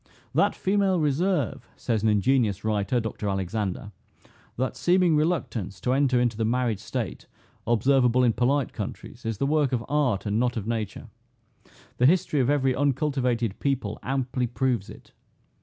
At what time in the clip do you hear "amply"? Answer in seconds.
14.01-14.47